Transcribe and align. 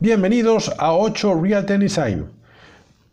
Bienvenidos 0.00 0.72
a 0.78 0.92
8 0.92 1.42
Real 1.42 1.66
Ten 1.66 1.80
Design. 1.80 2.30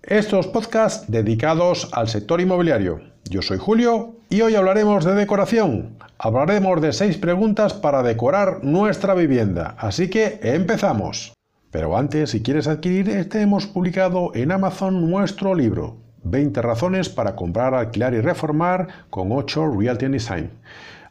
Estos 0.04 0.46
podcasts 0.46 1.10
dedicados 1.10 1.90
al 1.94 2.08
sector 2.08 2.40
inmobiliario. 2.42 3.02
Yo 3.28 3.42
soy 3.42 3.58
Julio 3.58 4.18
y 4.30 4.42
hoy 4.42 4.54
hablaremos 4.54 5.04
de 5.04 5.16
decoración. 5.16 5.98
Hablaremos 6.20 6.80
de 6.84 6.94
6 6.94 7.18
preguntas 7.18 7.74
para 7.74 8.04
decorar 8.04 8.64
nuestra 8.64 9.16
vivienda. 9.16 9.74
Así 9.80 10.12
que 10.12 10.40
empezamos. 10.44 11.34
Pero 11.72 11.98
antes, 11.98 12.30
si 12.30 12.44
quieres 12.44 12.68
adquirir 12.68 13.10
este, 13.10 13.42
hemos 13.42 13.66
publicado 13.66 14.30
en 14.36 14.52
Amazon 14.52 15.10
nuestro 15.10 15.56
libro 15.56 15.98
20 16.22 16.62
razones 16.62 17.10
para 17.10 17.36
comprar, 17.36 17.74
alquilar 17.74 18.14
y 18.14 18.22
reformar 18.22 18.88
con 19.10 19.32
8 19.32 19.76
Realty 19.76 20.08
Design. 20.08 20.52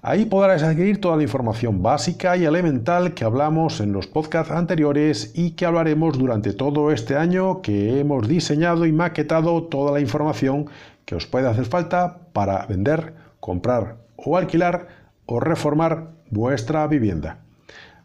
Ahí 0.07 0.27
podrás 0.27 0.63
adquirir 0.63 1.01
toda 1.01 1.17
la 1.17 1.23
información 1.23 1.83
básica 1.83 2.37
y 2.37 2.45
elemental 2.45 3.15
que 3.15 3.25
hablamos 3.25 3.81
en 3.81 3.95
los 3.95 4.07
podcasts 4.07 4.53
anteriores 4.53 5.33
y 5.35 5.53
que 5.53 5.65
hablaremos 5.65 6.19
durante 6.19 6.53
todo 6.53 6.91
este 6.91 7.17
año 7.17 7.63
que 7.63 8.01
hemos 8.01 8.29
diseñado 8.29 8.85
y 8.85 8.93
maquetado 8.93 9.63
toda 9.63 9.93
la 9.93 10.01
información 10.01 10.67
que 11.07 11.15
os 11.15 11.25
puede 11.25 11.49
hacer 11.49 11.65
falta 11.65 12.19
para 12.35 12.67
vender, 12.67 13.15
comprar 13.41 13.97
o 14.17 14.37
alquilar 14.37 14.89
o 15.25 15.41
reformar 15.41 16.11
vuestra 16.29 16.87
vivienda. 16.87 17.39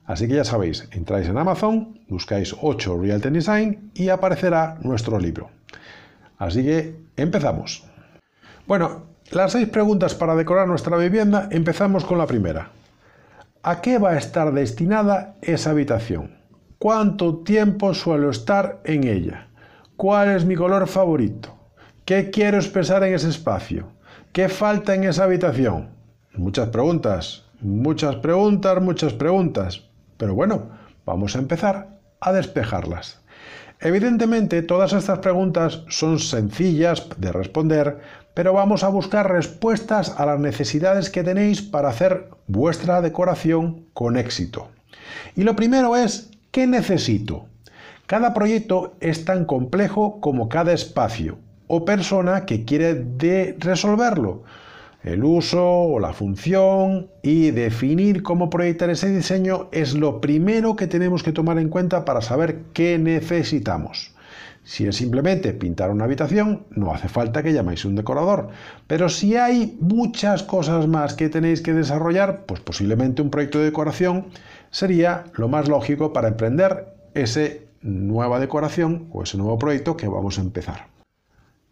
Así 0.05 0.29
que 0.29 0.35
ya 0.35 0.45
sabéis, 0.45 0.87
entráis 0.91 1.27
en 1.27 1.37
Amazon, 1.37 1.99
buscáis 2.07 2.55
8 2.61 2.97
Realty 2.97 3.29
Design 3.29 3.91
y 3.93 4.07
aparecerá 4.07 4.77
nuestro 4.83 5.19
libro. 5.19 5.49
Así 6.37 6.63
que 6.63 6.95
empezamos. 7.17 7.83
Bueno, 8.65 9.09
las 9.31 9.51
seis 9.51 9.67
preguntas 9.69 10.15
para 10.15 10.35
decorar 10.35 10.67
nuestra 10.67 10.97
vivienda, 10.97 11.47
empezamos 11.51 12.03
con 12.03 12.17
la 12.17 12.25
primera. 12.25 12.69
¿A 13.61 13.81
qué 13.81 13.99
va 13.99 14.11
a 14.11 14.17
estar 14.17 14.53
destinada 14.53 15.35
esa 15.41 15.71
habitación? 15.71 16.37
¿Cuánto 16.79 17.39
tiempo 17.39 17.93
suelo 17.93 18.29
estar 18.29 18.79
en 18.85 19.03
ella? 19.03 19.47
¿Cuál 19.97 20.29
es 20.29 20.45
mi 20.45 20.55
color 20.55 20.87
favorito? 20.87 21.55
¿Qué 22.05 22.31
quiero 22.31 22.57
expresar 22.57 23.03
en 23.03 23.13
ese 23.13 23.29
espacio? 23.29 23.87
¿Qué 24.31 24.49
falta 24.49 24.95
en 24.95 25.03
esa 25.03 25.25
habitación? 25.25 25.89
Muchas 26.33 26.69
preguntas, 26.69 27.45
muchas 27.59 28.15
preguntas, 28.15 28.81
muchas 28.81 29.13
preguntas. 29.13 29.83
Pero 30.17 30.33
bueno, 30.33 30.69
vamos 31.05 31.35
a 31.35 31.39
empezar 31.39 31.99
a 32.19 32.31
despejarlas. 32.31 33.18
Evidentemente, 33.81 34.61
todas 34.61 34.91
estas 34.91 35.19
preguntas 35.19 35.83
son 35.87 36.19
sencillas 36.19 37.07
de 37.17 37.31
responder, 37.31 37.99
pero 38.33 38.51
vamos 38.51 38.83
a 38.83 38.89
buscar 38.89 39.31
respuestas 39.31 40.15
a 40.17 40.25
las 40.25 40.39
necesidades 40.39 41.09
que 41.09 41.23
tenéis 41.23 41.61
para 41.61 41.89
hacer 41.89 42.29
vuestra 42.47 43.01
decoración 43.01 43.85
con 43.93 44.17
éxito. 44.17 44.67
Y 45.35 45.43
lo 45.43 45.55
primero 45.55 45.95
es, 45.95 46.29
¿qué 46.51 46.67
necesito? 46.67 47.45
Cada 48.05 48.33
proyecto 48.33 48.95
es 48.99 49.23
tan 49.23 49.45
complejo 49.45 50.19
como 50.19 50.49
cada 50.49 50.73
espacio 50.73 51.37
o 51.67 51.85
persona 51.85 52.45
que 52.45 52.65
quiere 52.65 53.05
resolverlo 53.59 54.43
el 55.03 55.23
uso 55.23 55.65
o 55.65 55.99
la 55.99 56.13
función 56.13 57.09
y 57.21 57.51
definir 57.51 58.21
cómo 58.21 58.49
proyectar 58.49 58.89
ese 58.89 59.09
diseño 59.09 59.69
es 59.71 59.93
lo 59.93 60.19
primero 60.19 60.75
que 60.75 60.87
tenemos 60.87 61.23
que 61.23 61.31
tomar 61.31 61.57
en 61.57 61.69
cuenta 61.69 62.03
para 62.03 62.21
saber 62.21 62.63
qué 62.73 62.97
necesitamos. 62.97 64.13
Si 64.63 64.85
es 64.85 64.97
simplemente 64.97 65.53
pintar 65.53 65.89
una 65.89 66.03
habitación, 66.03 66.65
no 66.69 66.93
hace 66.93 67.07
falta 67.07 67.41
que 67.41 67.53
llaméis 67.53 67.85
un 67.85 67.95
decorador. 67.95 68.49
Pero 68.87 69.09
si 69.09 69.35
hay 69.35 69.77
muchas 69.79 70.43
cosas 70.43 70.87
más 70.87 71.13
que 71.13 71.29
tenéis 71.29 71.61
que 71.61 71.73
desarrollar, 71.73 72.45
pues 72.45 72.59
posiblemente 72.59 73.21
un 73.21 73.31
proyecto 73.31 73.59
de 73.59 73.65
decoración 73.65 74.27
sería 74.69 75.23
lo 75.33 75.47
más 75.47 75.67
lógico 75.67 76.13
para 76.13 76.27
emprender 76.27 76.93
esa 77.13 77.47
nueva 77.81 78.39
decoración 78.39 79.07
o 79.11 79.23
ese 79.23 79.37
nuevo 79.37 79.57
proyecto 79.57 79.97
que 79.97 80.07
vamos 80.07 80.37
a 80.37 80.41
empezar. 80.41 80.87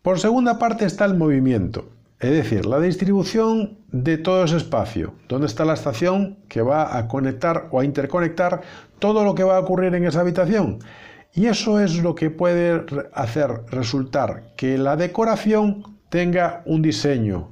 Por 0.01 0.19
segunda 0.19 0.57
parte 0.57 0.85
está 0.85 1.05
el 1.05 1.15
movimiento. 1.15 1.89
Es 2.19 2.31
decir, 2.31 2.65
la 2.65 2.79
distribución 2.79 3.77
de 3.91 4.17
todo 4.17 4.43
ese 4.43 4.57
espacio, 4.57 5.13
donde 5.29 5.45
está 5.45 5.65
la 5.65 5.75
estación 5.75 6.39
que 6.47 6.61
va 6.61 6.97
a 6.97 7.07
conectar 7.07 7.67
o 7.71 7.79
a 7.79 7.85
interconectar 7.85 8.61
todo 8.97 9.23
lo 9.23 9.35
que 9.35 9.43
va 9.43 9.57
a 9.57 9.59
ocurrir 9.59 9.93
en 9.93 10.05
esa 10.05 10.21
habitación. 10.21 10.79
Y 11.35 11.45
eso 11.45 11.79
es 11.79 12.01
lo 12.01 12.15
que 12.15 12.31
puede 12.31 12.83
hacer 13.13 13.61
resultar 13.69 14.53
que 14.57 14.79
la 14.79 14.95
decoración 14.95 15.83
tenga 16.09 16.63
un 16.65 16.81
diseño 16.81 17.49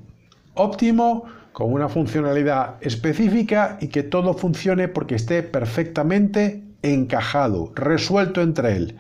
óptimo, 0.56 1.26
con 1.52 1.72
una 1.72 1.88
funcionalidad 1.88 2.76
específica 2.82 3.78
y 3.80 3.88
que 3.88 4.04
todo 4.04 4.34
funcione 4.34 4.90
porque 4.90 5.16
esté 5.16 5.42
perfectamente 5.42 6.64
encajado, 6.82 7.72
resuelto 7.76 8.42
entre 8.42 8.76
él. 8.76 8.98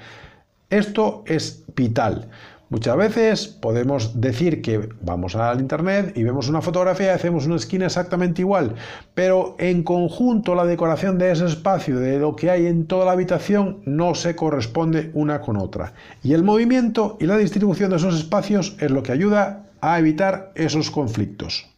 Esto 0.69 1.23
es 1.27 1.65
vital. 1.75 2.29
Muchas 2.69 2.97
veces 2.97 3.47
podemos 3.47 4.19
decir 4.19 4.63
que 4.63 4.89
vamos 5.01 5.35
al 5.35 5.59
internet 5.59 6.13
y 6.17 6.23
vemos 6.23 6.49
una 6.49 6.63
fotografía 6.63 7.07
y 7.07 7.09
hacemos 7.09 7.45
una 7.45 7.57
esquina 7.57 7.85
exactamente 7.85 8.41
igual, 8.41 8.73
pero 9.13 9.55
en 9.59 9.83
conjunto 9.83 10.55
la 10.55 10.65
decoración 10.65 11.19
de 11.19 11.31
ese 11.31 11.45
espacio, 11.45 11.99
de 11.99 12.17
lo 12.17 12.35
que 12.35 12.49
hay 12.49 12.65
en 12.65 12.87
toda 12.87 13.05
la 13.05 13.11
habitación, 13.11 13.81
no 13.85 14.15
se 14.15 14.35
corresponde 14.35 15.11
una 15.13 15.41
con 15.41 15.57
otra. 15.57 15.93
Y 16.23 16.33
el 16.33 16.43
movimiento 16.43 17.17
y 17.19 17.27
la 17.27 17.37
distribución 17.37 17.91
de 17.91 17.97
esos 17.97 18.15
espacios 18.15 18.75
es 18.79 18.89
lo 18.89 19.03
que 19.03 19.11
ayuda 19.11 19.65
a 19.79 19.99
evitar 19.99 20.51
esos 20.55 20.89
conflictos. 20.89 21.69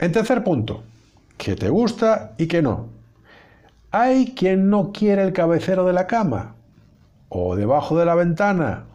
En 0.00 0.10
tercer 0.10 0.42
punto, 0.42 0.82
que 1.36 1.54
te 1.54 1.68
gusta 1.68 2.32
y 2.38 2.48
que 2.48 2.60
no. 2.60 2.88
Hay 3.92 4.34
quien 4.34 4.68
no 4.68 4.90
quiere 4.92 5.22
el 5.22 5.32
cabecero 5.32 5.86
de 5.86 5.92
la 5.92 6.08
cama, 6.08 6.56
o 7.28 7.54
debajo 7.54 7.96
de 7.96 8.04
la 8.04 8.16
ventana, 8.16 8.87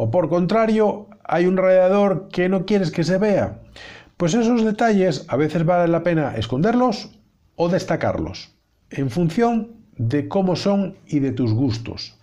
o 0.00 0.12
por 0.12 0.28
contrario, 0.28 1.08
hay 1.24 1.46
un 1.46 1.56
radiador 1.56 2.28
que 2.28 2.48
no 2.48 2.66
quieres 2.66 2.92
que 2.92 3.02
se 3.02 3.18
vea. 3.18 3.62
Pues 4.16 4.32
esos 4.32 4.64
detalles 4.64 5.24
a 5.26 5.36
veces 5.36 5.64
vale 5.64 5.90
la 5.90 6.04
pena 6.04 6.36
esconderlos 6.36 7.18
o 7.56 7.68
destacarlos, 7.68 8.54
en 8.90 9.10
función 9.10 9.72
de 9.96 10.28
cómo 10.28 10.54
son 10.54 10.94
y 11.08 11.18
de 11.18 11.32
tus 11.32 11.52
gustos. 11.52 12.16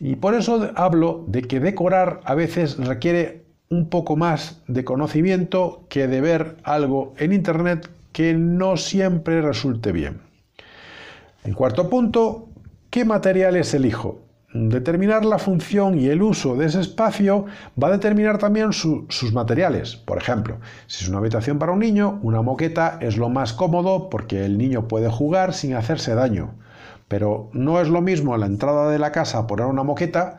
Y 0.00 0.16
por 0.16 0.32
eso 0.32 0.70
hablo 0.74 1.26
de 1.28 1.42
que 1.42 1.60
decorar 1.60 2.20
a 2.24 2.34
veces 2.34 2.78
requiere 2.78 3.44
un 3.68 3.90
poco 3.90 4.16
más 4.16 4.62
de 4.66 4.84
conocimiento 4.84 5.84
que 5.90 6.08
de 6.08 6.22
ver 6.22 6.56
algo 6.62 7.12
en 7.18 7.34
Internet 7.34 7.90
que 8.12 8.32
no 8.32 8.78
siempre 8.78 9.42
resulte 9.42 9.92
bien. 9.92 10.22
En 11.44 11.52
cuarto 11.52 11.90
punto, 11.90 12.48
¿qué 12.88 13.04
materiales 13.04 13.74
elijo? 13.74 14.22
Determinar 14.54 15.26
la 15.26 15.38
función 15.38 15.98
y 15.98 16.06
el 16.06 16.22
uso 16.22 16.56
de 16.56 16.64
ese 16.64 16.80
espacio 16.80 17.44
va 17.80 17.88
a 17.88 17.90
determinar 17.90 18.38
también 18.38 18.72
sus 18.72 19.32
materiales. 19.34 19.96
Por 19.96 20.16
ejemplo, 20.16 20.56
si 20.86 21.04
es 21.04 21.10
una 21.10 21.18
habitación 21.18 21.58
para 21.58 21.72
un 21.72 21.80
niño, 21.80 22.18
una 22.22 22.40
moqueta 22.40 22.96
es 23.02 23.18
lo 23.18 23.28
más 23.28 23.52
cómodo 23.52 24.08
porque 24.08 24.46
el 24.46 24.56
niño 24.56 24.88
puede 24.88 25.10
jugar 25.10 25.52
sin 25.52 25.74
hacerse 25.74 26.14
daño. 26.14 26.54
Pero 27.08 27.50
no 27.52 27.78
es 27.78 27.88
lo 27.88 28.00
mismo 28.00 28.34
en 28.34 28.40
la 28.40 28.46
entrada 28.46 28.90
de 28.90 28.98
la 28.98 29.12
casa 29.12 29.46
poner 29.46 29.66
una 29.66 29.82
moqueta 29.82 30.38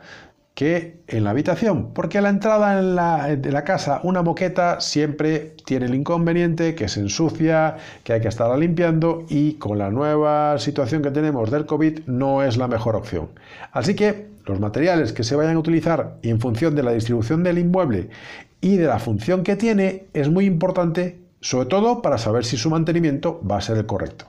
que 0.60 1.00
en 1.06 1.24
la 1.24 1.30
habitación, 1.30 1.94
porque 1.94 2.20
la 2.20 2.28
entrada 2.28 3.34
de 3.34 3.50
la 3.50 3.64
casa, 3.64 4.02
una 4.02 4.20
moqueta, 4.20 4.78
siempre 4.82 5.54
tiene 5.64 5.86
el 5.86 5.94
inconveniente 5.94 6.74
que 6.74 6.86
se 6.86 7.00
ensucia, 7.00 7.78
que 8.04 8.12
hay 8.12 8.20
que 8.20 8.28
estarla 8.28 8.58
limpiando 8.58 9.24
y 9.30 9.54
con 9.54 9.78
la 9.78 9.88
nueva 9.88 10.58
situación 10.58 11.00
que 11.00 11.12
tenemos 11.12 11.50
del 11.50 11.64
COVID 11.64 12.00
no 12.08 12.42
es 12.42 12.58
la 12.58 12.68
mejor 12.68 12.94
opción. 12.94 13.30
Así 13.72 13.94
que 13.94 14.26
los 14.44 14.60
materiales 14.60 15.14
que 15.14 15.24
se 15.24 15.34
vayan 15.34 15.56
a 15.56 15.60
utilizar 15.60 16.18
en 16.20 16.38
función 16.40 16.76
de 16.76 16.82
la 16.82 16.92
distribución 16.92 17.42
del 17.42 17.56
inmueble 17.56 18.10
y 18.60 18.76
de 18.76 18.86
la 18.86 18.98
función 18.98 19.44
que 19.44 19.56
tiene 19.56 20.08
es 20.12 20.28
muy 20.28 20.44
importante, 20.44 21.20
sobre 21.40 21.70
todo 21.70 22.02
para 22.02 22.18
saber 22.18 22.44
si 22.44 22.58
su 22.58 22.68
mantenimiento 22.68 23.40
va 23.50 23.56
a 23.56 23.62
ser 23.62 23.78
el 23.78 23.86
correcto. 23.86 24.26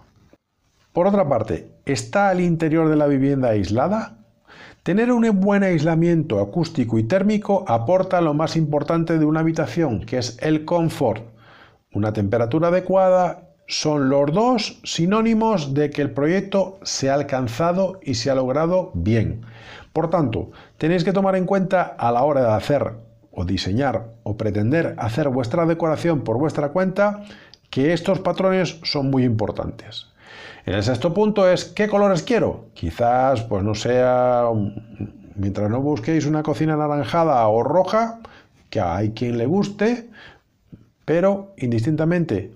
Por 0.94 1.08
otra 1.08 1.28
parte, 1.28 1.68
¿está 1.86 2.32
el 2.32 2.40
interior 2.40 2.88
de 2.88 2.96
la 2.96 3.08
vivienda 3.08 3.50
aislada? 3.50 4.21
Tener 4.84 5.12
un 5.12 5.40
buen 5.40 5.62
aislamiento 5.62 6.40
acústico 6.40 6.98
y 6.98 7.04
térmico 7.04 7.64
aporta 7.68 8.20
lo 8.20 8.34
más 8.34 8.56
importante 8.56 9.20
de 9.20 9.26
una 9.26 9.42
habitación, 9.42 10.04
que 10.08 10.18
es 10.18 10.40
el 10.42 10.66
confort. 10.66 11.24
Una 11.94 12.14
temperatura 12.14 12.70
adecuada 12.70 13.50
son 13.68 14.10
los 14.10 14.34
dos 14.34 14.80
sinónimos 14.84 15.76
de 15.76 15.92
que 15.92 16.02
el 16.02 16.10
proyecto 16.10 16.80
se 16.82 17.12
ha 17.12 17.14
alcanzado 17.14 18.00
y 18.02 18.16
se 18.16 18.32
ha 18.32 18.36
logrado 18.36 18.90
bien. 18.96 19.44
Por 19.94 20.10
tanto, 20.10 20.50
tenéis 20.80 21.04
que 21.04 21.14
tomar 21.14 21.36
en 21.36 21.46
cuenta 21.46 21.84
a 21.84 22.12
la 22.12 22.24
hora 22.24 22.42
de 22.42 22.54
hacer 22.54 22.94
o 23.32 23.46
diseñar 23.46 24.16
o 24.24 24.36
pretender 24.36 24.96
hacer 24.98 25.30
vuestra 25.30 25.68
decoración 25.68 26.22
por 26.22 26.40
vuestra 26.40 26.70
cuenta 26.70 27.22
que 27.70 27.94
estos 27.94 28.20
patrones 28.20 28.80
son 28.82 29.12
muy 29.12 29.26
importantes. 29.26 30.11
En 30.66 30.74
el 30.76 30.84
sexto 30.84 31.14
punto 31.14 31.50
es 31.50 31.66
¿qué 31.66 31.88
colores 31.88 32.24
quiero? 32.24 32.66
Quizás 32.74 33.42
pues 33.44 33.64
no 33.64 33.74
sea, 33.76 34.46
mientras 35.36 35.70
no 35.70 35.82
busquéis 35.82 36.26
una 36.26 36.44
cocina 36.44 36.74
anaranjada 36.74 37.48
o 37.48 37.64
roja, 37.64 38.20
que 38.70 38.80
hay 38.80 39.12
quien 39.12 39.38
le 39.38 39.46
guste, 39.46 40.10
pero 41.06 41.54
indistintamente 41.58 42.54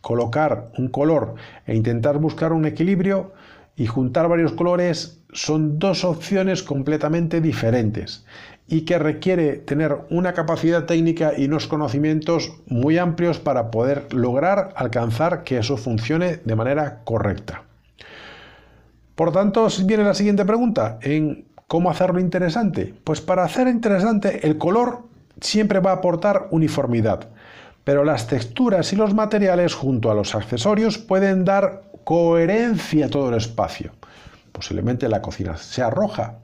colocar 0.00 0.70
un 0.78 0.88
color 0.88 1.34
e 1.66 1.74
intentar 1.74 2.18
buscar 2.18 2.52
un 2.52 2.66
equilibrio 2.66 3.32
y 3.76 3.86
juntar 3.86 4.28
varios 4.28 4.52
colores 4.52 5.22
son 5.32 5.78
dos 5.78 6.04
opciones 6.04 6.62
completamente 6.62 7.40
diferentes 7.40 8.26
y 8.72 8.86
que 8.86 8.98
requiere 8.98 9.56
tener 9.56 9.98
una 10.08 10.32
capacidad 10.32 10.86
técnica 10.86 11.34
y 11.36 11.44
unos 11.44 11.66
conocimientos 11.66 12.54
muy 12.68 12.96
amplios 12.96 13.38
para 13.38 13.70
poder 13.70 14.10
lograr 14.14 14.72
alcanzar 14.76 15.44
que 15.44 15.58
eso 15.58 15.76
funcione 15.76 16.38
de 16.42 16.56
manera 16.56 17.00
correcta. 17.04 17.64
Por 19.14 19.30
tanto, 19.30 19.68
viene 19.84 20.04
la 20.04 20.14
siguiente 20.14 20.46
pregunta, 20.46 20.98
en 21.02 21.44
cómo 21.66 21.90
hacerlo 21.90 22.18
interesante. 22.18 22.94
Pues 23.04 23.20
para 23.20 23.44
hacer 23.44 23.68
interesante 23.68 24.46
el 24.46 24.56
color 24.56 25.02
siempre 25.38 25.80
va 25.80 25.90
a 25.90 25.96
aportar 25.96 26.48
uniformidad, 26.50 27.28
pero 27.84 28.04
las 28.04 28.26
texturas 28.26 28.90
y 28.94 28.96
los 28.96 29.12
materiales 29.12 29.74
junto 29.74 30.10
a 30.10 30.14
los 30.14 30.34
accesorios 30.34 30.96
pueden 30.96 31.44
dar 31.44 31.82
coherencia 32.04 33.04
a 33.04 33.10
todo 33.10 33.28
el 33.28 33.34
espacio. 33.34 33.92
Posiblemente 34.50 35.10
la 35.10 35.20
cocina 35.20 35.58
sea 35.58 35.90
roja, 35.90 36.38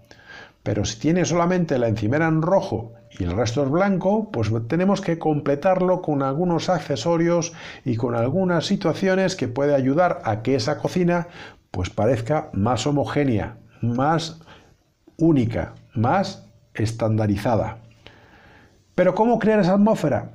pero 0.62 0.84
si 0.84 0.98
tiene 0.98 1.24
solamente 1.24 1.78
la 1.78 1.88
encimera 1.88 2.28
en 2.28 2.42
rojo 2.42 2.92
y 3.18 3.24
el 3.24 3.32
resto 3.32 3.62
es 3.62 3.70
blanco, 3.70 4.30
pues 4.30 4.50
tenemos 4.68 5.00
que 5.00 5.18
completarlo 5.18 6.02
con 6.02 6.22
algunos 6.22 6.68
accesorios 6.68 7.52
y 7.84 7.96
con 7.96 8.14
algunas 8.14 8.66
situaciones 8.66 9.36
que 9.36 9.48
puede 9.48 9.74
ayudar 9.74 10.20
a 10.24 10.42
que 10.42 10.54
esa 10.54 10.78
cocina 10.78 11.28
pues 11.70 11.90
parezca 11.90 12.50
más 12.52 12.86
homogénea, 12.86 13.56
más 13.80 14.40
única, 15.16 15.74
más 15.94 16.46
estandarizada. 16.74 17.78
Pero 18.94 19.14
¿cómo 19.14 19.38
crear 19.38 19.60
esa 19.60 19.74
atmósfera? 19.74 20.30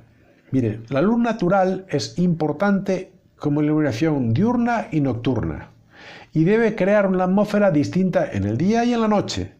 Mire, 0.50 0.80
la 0.88 1.02
luz 1.02 1.18
natural 1.18 1.86
es 1.88 2.18
importante 2.18 3.12
como 3.36 3.62
iluminación 3.62 4.32
diurna 4.32 4.88
y 4.90 5.00
nocturna 5.00 5.70
y 6.32 6.44
debe 6.44 6.74
crear 6.74 7.06
una 7.06 7.24
atmósfera 7.24 7.70
distinta 7.70 8.30
en 8.30 8.44
el 8.44 8.56
día 8.56 8.84
y 8.84 8.92
en 8.92 9.00
la 9.00 9.08
noche. 9.08 9.52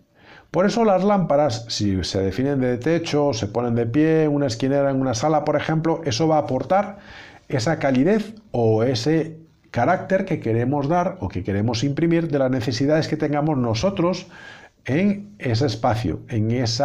Por 0.55 0.67
eso 0.67 0.85
las 0.85 1.03
lámparas, 1.03 1.67
si 1.69 2.05
se 2.05 2.21
definen 2.21 2.61
de 2.61 2.79
techo, 2.79 3.33
se 3.33 3.49
ponen 3.49 3.75
de 3.75 3.87
pie, 3.87 4.29
una 4.29 4.47
esquinera, 4.47 4.89
en 4.89 5.01
una 5.01 5.13
sala, 5.13 5.45
por 5.45 5.57
ejemplo, 5.57 6.01
eso 6.05 6.29
va 6.29 6.37
a 6.37 6.43
aportar 6.43 6.99
esa 7.49 7.81
calidez 7.81 8.37
o 8.53 8.85
ese 8.85 9.37
carácter 9.73 10.25
que 10.25 10.39
queremos 10.39 10.87
dar 10.89 11.17
o 11.19 11.27
que 11.27 11.43
queremos 11.43 11.83
imprimir 11.83 12.29
de 12.29 12.39
las 12.39 12.53
necesidades 12.53 13.09
que 13.09 13.17
tengamos 13.17 13.59
nosotros 13.59 14.29
en 14.85 15.35
ese 15.41 15.67
espacio, 15.67 16.21
en 16.29 16.53
ese 16.53 16.85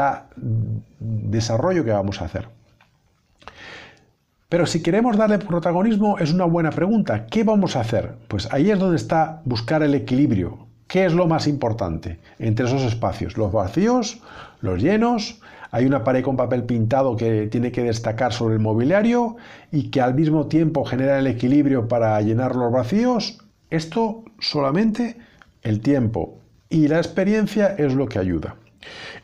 desarrollo 0.97 1.85
que 1.85 1.91
vamos 1.91 2.23
a 2.23 2.25
hacer. 2.25 2.49
Pero 4.49 4.65
si 4.65 4.81
queremos 4.81 5.15
darle 5.15 5.37
protagonismo 5.37 6.17
es 6.17 6.33
una 6.33 6.45
buena 6.45 6.71
pregunta. 6.71 7.27
¿Qué 7.27 7.43
vamos 7.43 7.75
a 7.75 7.81
hacer? 7.81 8.15
Pues 8.29 8.51
ahí 8.51 8.71
es 8.71 8.79
donde 8.79 8.97
está 8.97 9.43
buscar 9.45 9.83
el 9.83 9.93
equilibrio. 9.93 10.68
¿Qué 10.89 11.05
es 11.05 11.13
lo 11.13 11.27
más 11.27 11.45
importante 11.45 12.17
entre 12.39 12.65
esos 12.65 12.81
espacios? 12.81 13.37
¿Los 13.37 13.51
vacíos? 13.51 14.23
¿Los 14.59 14.81
llenos? 14.81 15.39
Hay 15.69 15.85
una 15.85 16.03
pared 16.03 16.23
con 16.23 16.35
papel 16.35 16.63
pintado 16.63 17.15
que 17.15 17.45
tiene 17.45 17.71
que 17.71 17.83
destacar 17.83 18.33
sobre 18.33 18.55
el 18.55 18.59
mobiliario 18.59 19.35
y 19.71 19.91
que 19.91 20.01
al 20.01 20.15
mismo 20.15 20.47
tiempo 20.47 20.83
genera 20.85 21.19
el 21.19 21.27
equilibrio 21.27 21.87
para 21.87 22.19
llenar 22.21 22.55
los 22.55 22.71
vacíos. 22.71 23.37
Esto 23.69 24.23
solamente 24.39 25.17
el 25.61 25.79
tiempo 25.81 26.39
y 26.71 26.87
la 26.87 26.97
experiencia 26.97 27.67
es 27.77 27.93
lo 27.93 28.07
que 28.07 28.17
ayuda. 28.17 28.55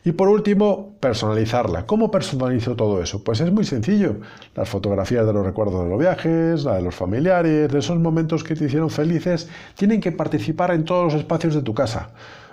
Y 0.06 0.12
por 0.12 0.28
último, 0.28 0.94
personalizarla. 1.00 1.84
¿Cómo 1.84 2.12
personalizo 2.12 2.76
todo 2.76 3.02
eso? 3.02 3.24
Pues 3.24 3.40
es 3.40 3.50
muy 3.50 3.64
sencillo. 3.64 4.18
Las 4.54 4.68
fotografías 4.68 5.26
de 5.26 5.32
los 5.32 5.44
recuerdos 5.44 5.82
de 5.82 5.90
los 5.90 5.98
viajes, 5.98 6.62
la 6.62 6.76
de 6.76 6.82
los 6.82 6.94
familiares, 6.94 7.72
de 7.72 7.76
esos 7.80 7.98
momentos 7.98 8.44
que 8.44 8.54
te 8.54 8.66
hicieron 8.66 8.88
felices, 8.88 9.48
tienen 9.74 10.00
que 10.00 10.12
participar 10.12 10.70
en 10.70 10.84
todos 10.84 11.12
los 11.12 11.14
espacios 11.14 11.56
de 11.56 11.62
tu 11.62 11.74
casa. 11.74 12.10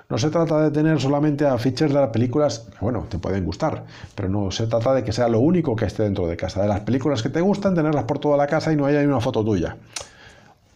No 0.10 0.18
se 0.18 0.32
trata 0.32 0.64
de 0.64 0.72
tener 0.72 1.00
solamente 1.00 1.46
afiches 1.46 1.94
de 1.94 2.00
las 2.00 2.10
películas, 2.10 2.68
bueno, 2.82 3.06
te 3.08 3.20
pueden 3.20 3.46
gustar, 3.46 3.86
pero 4.16 4.30
no 4.30 4.50
se 4.50 4.66
trata 4.66 4.96
de 4.96 5.04
que 5.04 5.12
sea 5.12 5.28
lo 5.28 5.40
único 5.40 5.76
que 5.76 5.86
esté 5.86 6.02
dentro 6.02 6.26
de 6.26 6.36
casa. 6.36 6.64
De 6.64 6.68
las 6.68 6.80
películas 6.80 7.22
que 7.22 7.30
te 7.30 7.42
gustan, 7.42 7.76
tenerlas 7.76 8.06
por 8.06 8.18
toda 8.18 8.36
la 8.36 8.48
casa 8.48 8.74
y 8.74 8.76
no 8.76 8.88
haya 8.88 9.00
una 9.02 9.20
foto 9.20 9.46
tuya. 9.46 9.78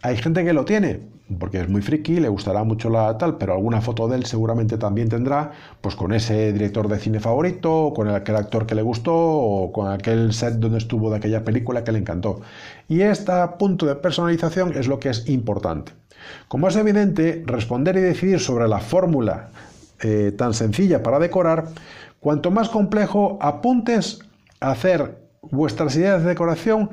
Hay 0.02 0.16
gente 0.16 0.44
que 0.44 0.52
lo 0.52 0.64
tiene, 0.64 1.00
porque 1.38 1.60
es 1.60 1.68
muy 1.68 1.82
friki, 1.82 2.20
le 2.20 2.28
gustará 2.28 2.62
mucho 2.64 2.88
la 2.88 3.18
tal, 3.18 3.36
pero 3.36 3.52
alguna 3.52 3.80
foto 3.80 4.08
de 4.08 4.16
él 4.16 4.26
seguramente 4.26 4.78
también 4.78 5.08
tendrá, 5.08 5.52
pues 5.80 5.96
con 5.96 6.12
ese 6.12 6.52
director 6.52 6.88
de 6.88 6.98
cine 6.98 7.20
favorito, 7.20 7.86
o 7.86 7.94
con 7.94 8.08
aquel 8.08 8.36
actor 8.36 8.66
que 8.66 8.74
le 8.74 8.82
gustó, 8.82 9.14
o 9.14 9.72
con 9.72 9.90
aquel 9.90 10.32
set 10.32 10.54
donde 10.54 10.78
estuvo 10.78 11.10
de 11.10 11.16
aquella 11.16 11.44
película 11.44 11.84
que 11.84 11.92
le 11.92 11.98
encantó. 11.98 12.40
Y 12.88 13.02
este 13.02 13.32
punto 13.58 13.86
de 13.86 13.96
personalización 13.96 14.76
es 14.76 14.86
lo 14.86 15.00
que 15.00 15.10
es 15.10 15.28
importante. 15.28 15.92
Como 16.46 16.68
es 16.68 16.76
evidente, 16.76 17.42
responder 17.46 17.96
y 17.96 18.00
decidir 18.00 18.40
sobre 18.40 18.68
la 18.68 18.78
fórmula 18.78 19.50
eh, 20.00 20.32
tan 20.36 20.54
sencilla 20.54 21.02
para 21.02 21.18
decorar, 21.18 21.68
cuanto 22.20 22.50
más 22.50 22.68
complejo 22.68 23.38
apuntes 23.40 24.20
a 24.60 24.70
hacer 24.70 25.18
vuestras 25.50 25.96
ideas 25.96 26.22
de 26.22 26.28
decoración, 26.28 26.90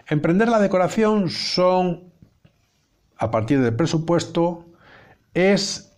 Emprender 0.07 0.47
la 0.47 0.59
decoración 0.59 1.29
son, 1.29 2.13
a 3.17 3.31
partir 3.31 3.59
del 3.59 3.75
presupuesto, 3.75 4.63
es 5.33 5.91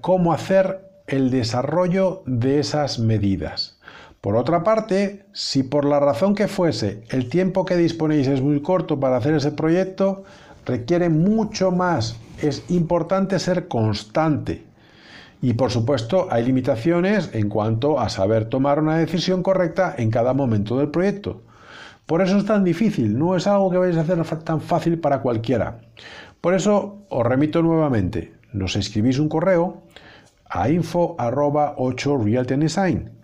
cómo 0.00 0.32
hacer 0.32 0.87
el 1.08 1.30
desarrollo 1.30 2.22
de 2.26 2.60
esas 2.60 2.98
medidas. 2.98 3.78
Por 4.20 4.36
otra 4.36 4.62
parte, 4.62 5.24
si 5.32 5.62
por 5.62 5.84
la 5.84 6.00
razón 6.00 6.34
que 6.34 6.48
fuese 6.48 7.02
el 7.10 7.28
tiempo 7.28 7.64
que 7.64 7.76
disponéis 7.76 8.26
es 8.28 8.42
muy 8.42 8.60
corto 8.60 9.00
para 9.00 9.16
hacer 9.16 9.34
ese 9.34 9.52
proyecto, 9.52 10.24
requiere 10.66 11.08
mucho 11.08 11.70
más. 11.70 12.18
Es 12.42 12.64
importante 12.68 13.38
ser 13.38 13.68
constante. 13.68 14.64
Y 15.40 15.54
por 15.54 15.70
supuesto 15.70 16.26
hay 16.30 16.44
limitaciones 16.44 17.30
en 17.32 17.48
cuanto 17.48 18.00
a 18.00 18.08
saber 18.08 18.46
tomar 18.46 18.80
una 18.80 18.98
decisión 18.98 19.42
correcta 19.42 19.94
en 19.96 20.10
cada 20.10 20.34
momento 20.34 20.78
del 20.78 20.90
proyecto. 20.90 21.42
Por 22.06 22.22
eso 22.22 22.38
es 22.38 22.44
tan 22.44 22.64
difícil, 22.64 23.18
no 23.18 23.36
es 23.36 23.46
algo 23.46 23.70
que 23.70 23.78
vais 23.78 23.96
a 23.96 24.00
hacer 24.00 24.22
tan 24.42 24.60
fácil 24.60 24.98
para 24.98 25.20
cualquiera. 25.20 25.80
Por 26.40 26.54
eso 26.54 27.04
os 27.08 27.26
remito 27.26 27.62
nuevamente, 27.62 28.32
nos 28.52 28.76
escribís 28.76 29.18
un 29.18 29.28
correo 29.28 29.82
a 30.48 30.68
info 30.68 31.16
8 31.18 32.18
Design 32.58 33.18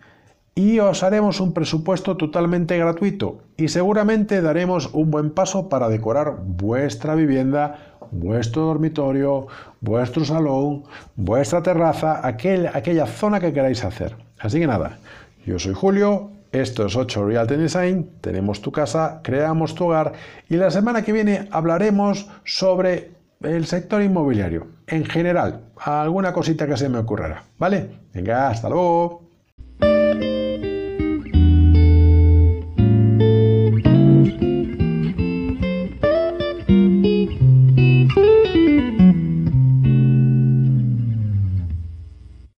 y 0.54 0.78
os 0.78 1.02
haremos 1.02 1.40
un 1.40 1.52
presupuesto 1.52 2.16
totalmente 2.16 2.78
gratuito 2.78 3.40
y 3.56 3.68
seguramente 3.68 4.40
daremos 4.40 4.90
un 4.92 5.10
buen 5.10 5.30
paso 5.30 5.68
para 5.68 5.88
decorar 5.88 6.36
vuestra 6.44 7.16
vivienda, 7.16 7.96
vuestro 8.12 8.62
dormitorio, 8.62 9.48
vuestro 9.80 10.24
salón, 10.24 10.84
vuestra 11.16 11.62
terraza, 11.62 12.24
aquel, 12.26 12.68
aquella 12.68 13.06
zona 13.06 13.40
que 13.40 13.52
queráis 13.52 13.84
hacer. 13.84 14.16
Así 14.38 14.60
que 14.60 14.66
nada, 14.68 14.98
yo 15.44 15.58
soy 15.58 15.74
Julio, 15.74 16.30
esto 16.52 16.86
es 16.86 16.94
8 16.94 17.26
Realty 17.26 17.56
Design, 17.56 18.10
tenemos 18.20 18.62
tu 18.62 18.70
casa, 18.70 19.20
creamos 19.24 19.74
tu 19.74 19.86
hogar 19.86 20.12
y 20.48 20.56
la 20.56 20.70
semana 20.70 21.02
que 21.02 21.12
viene 21.12 21.48
hablaremos 21.50 22.28
sobre 22.44 23.10
el 23.42 23.66
sector 23.66 24.02
inmobiliario 24.02 24.68
en 24.86 25.04
general. 25.04 25.72
Alguna 25.76 26.32
cosita 26.32 26.66
que 26.66 26.76
se 26.76 26.88
me 26.88 26.98
ocurrirá. 26.98 27.44
¿Vale? 27.58 28.00
Venga, 28.12 28.48
hasta 28.48 28.68
luego. 28.68 29.23